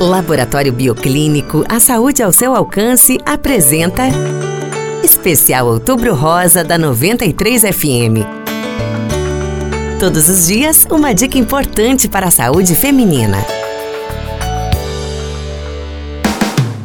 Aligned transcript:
Laboratório 0.00 0.72
Bioclínico, 0.72 1.64
a 1.68 1.78
saúde 1.78 2.22
ao 2.22 2.32
seu 2.32 2.54
alcance, 2.54 3.18
apresenta 3.24 4.02
Especial 5.02 5.68
Outubro 5.68 6.14
Rosa 6.14 6.64
da 6.64 6.76
93 6.76 7.62
FM. 7.62 8.26
Todos 10.00 10.28
os 10.28 10.46
dias, 10.46 10.86
uma 10.90 11.14
dica 11.14 11.38
importante 11.38 12.08
para 12.08 12.26
a 12.26 12.30
saúde 12.30 12.74
feminina. 12.74 13.38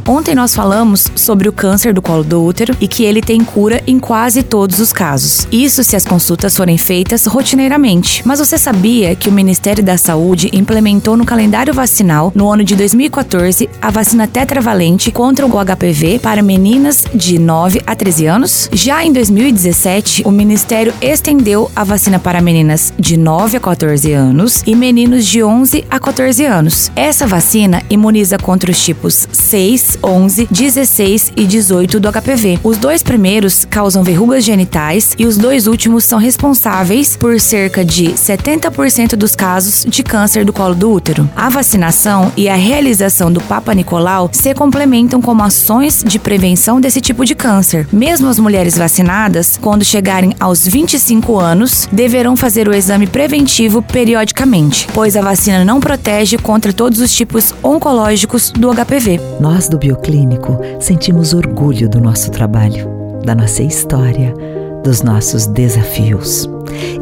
Ontem 0.10 0.34
nós 0.34 0.56
falamos 0.56 1.12
sobre 1.16 1.48
o 1.48 1.52
câncer 1.54 1.94
do 1.94 2.02
colo 2.02 2.24
do 2.24 2.44
útero 2.44 2.76
e 2.82 2.88
que 2.88 3.04
ele 3.04 3.22
tem 3.22 3.44
cura 3.44 3.84
em 3.86 4.00
quase 4.00 4.42
todos 4.42 4.80
os 4.80 4.92
casos. 4.92 5.48
Isso 5.52 5.84
se 5.84 5.96
as 5.96 6.04
consultas 6.04 6.58
forem 6.58 6.80
feitas 6.80 7.28
rotineiramente. 7.28 8.24
Mas 8.26 8.40
você 8.40 8.58
sabia 8.58 9.16
que 9.16 9.30
o 9.30 9.32
Ministério 9.32 9.84
da 9.84 10.00
Saúde 10.00 10.50
implementou 10.52 11.16
no 11.16 11.24
calendário 11.24 11.76
vacinal, 11.76 12.32
no 12.34 12.52
ano 12.52 12.64
de 12.64 12.76
2014, 12.76 13.70
a 13.80 13.92
vacina 13.92 14.26
tetravalente 14.26 15.12
contra 15.12 15.46
o 15.46 15.50
HPV 15.50 16.18
para 16.18 16.42
meninas 16.42 17.06
de 17.14 17.38
9 17.38 17.80
a 17.86 17.96
13 17.96 18.26
anos? 18.26 18.68
Já 18.74 19.06
em 19.06 19.14
2017, 19.14 20.24
o 20.26 20.32
Ministério 20.32 20.92
estendeu 21.04 21.70
a 21.76 21.84
vacina 21.84 22.18
para 22.18 22.42
meninas 22.42 22.92
de 22.98 23.16
9 23.16 23.58
a 23.58 23.60
14 23.60 24.12
anos 24.12 24.64
e 24.66 24.76
meninos 24.76 25.28
de 25.28 25.44
11 25.44 25.86
a 25.88 26.00
14 26.00 26.46
anos. 26.46 26.92
Essa 26.96 27.28
vacina 27.28 27.84
imuniza 27.92 28.40
contra 28.40 28.72
os 28.72 28.84
tipos 28.84 29.28
6, 29.32 29.99
11, 30.04 30.48
16 30.52 31.34
e 31.36 31.46
18 31.46 32.00
do 32.00 32.12
HPV. 32.12 32.60
Os 32.64 32.78
dois 32.78 33.04
primeiros 33.04 33.66
causam 33.66 34.04
verrugas 34.04 34.44
genitais 34.44 35.14
e 35.18 35.26
os 35.26 35.38
dois 35.38 35.68
últimos 35.68 36.04
são 36.04 36.20
responsáveis 36.20 37.16
por 37.18 37.40
cerca 37.40 37.84
de 37.84 38.12
70% 38.14 39.16
dos 39.16 39.36
casos 39.36 39.86
de 39.88 40.04
câncer 40.04 40.46
do 40.46 40.54
colo 40.54 40.76
do 40.76 40.92
útero. 40.92 41.30
A 41.36 41.50
vacinação 41.50 42.32
e 42.38 42.48
a 42.48 42.56
realização 42.56 43.32
do 43.32 43.42
Papa 43.42 43.74
Nicolau 43.74 44.30
se 44.32 44.54
complementam 44.54 45.22
como 45.22 45.44
ações 45.44 46.04
de 46.06 46.20
prevenção 46.20 46.80
desse 46.80 47.02
tipo 47.02 47.26
de 47.26 47.36
câncer. 47.36 47.88
Mesmo 47.92 48.28
as 48.28 48.40
mulheres 48.40 48.78
vacinadas, 48.78 49.58
quando 49.62 49.84
chegarem 49.84 50.36
aos 50.40 50.68
25 50.68 51.40
anos, 51.40 51.88
deverão 51.92 52.36
fazer 52.36 52.68
o 52.68 52.74
exame 52.74 53.08
preventivo 53.08 53.82
periodicamente, 53.82 54.88
pois 54.94 55.16
a 55.16 55.22
vacina 55.22 55.66
não 55.66 55.80
protege 55.80 56.38
contra 56.38 56.74
todos 56.74 57.00
os 57.00 57.14
tipos 57.14 57.54
oncológicos 57.64 58.52
do 58.52 58.70
HPV. 58.74 59.20
Nós 59.40 59.68
do 59.68 59.78
Bioclínico 59.90 60.56
sentimos 60.80 61.34
orgulho 61.34 61.90
do 61.90 62.00
nosso 62.00 62.30
trabalho, 62.30 62.88
da 63.26 63.34
nossa 63.34 63.64
história, 63.64 64.36
dos 64.84 65.02
nossos 65.02 65.48
desafios. 65.48 66.48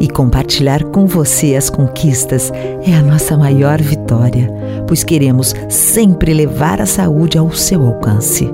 E 0.00 0.08
compartilhar 0.08 0.82
com 0.84 1.06
você 1.06 1.54
as 1.54 1.68
conquistas 1.68 2.50
é 2.82 2.94
a 2.94 3.02
nossa 3.02 3.36
maior 3.36 3.78
vitória, 3.78 4.50
pois 4.86 5.04
queremos 5.04 5.54
sempre 5.68 6.32
levar 6.32 6.80
a 6.80 6.86
saúde 6.86 7.36
ao 7.36 7.52
seu 7.52 7.84
alcance. 7.84 8.50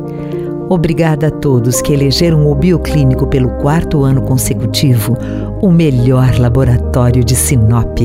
Obrigada 0.69 1.29
a 1.29 1.31
todos 1.31 1.81
que 1.81 1.93
elegeram 1.93 2.51
o 2.51 2.55
Bioclínico 2.57 3.29
pelo 3.29 3.51
quarto 3.61 4.03
ano 4.03 4.23
consecutivo 4.23 5.17
o 5.63 5.71
melhor 5.71 6.37
laboratório 6.41 7.23
de 7.23 7.37
Sinop. 7.37 8.01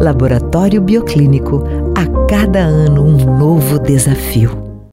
Laboratório 0.00 0.80
Bioclínico, 0.80 1.62
a 1.94 2.26
cada 2.26 2.60
ano 2.60 3.02
um 3.02 3.38
novo 3.38 3.78
desafio. 3.78 4.67